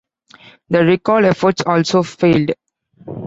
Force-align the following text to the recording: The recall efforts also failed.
The 0.71 0.83
recall 0.83 1.27
efforts 1.27 1.61
also 1.63 2.01
failed. 2.01 2.53